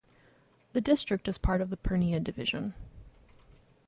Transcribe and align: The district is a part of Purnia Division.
The 0.73 0.81
district 0.81 1.27
is 1.27 1.37
a 1.37 1.39
part 1.39 1.61
of 1.61 1.69
Purnia 1.83 2.19
Division. 2.23 2.73